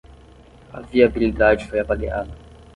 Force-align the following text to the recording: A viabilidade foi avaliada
A 0.73 0.79
viabilidade 0.81 1.67
foi 1.67 1.79
avaliada 1.79 2.31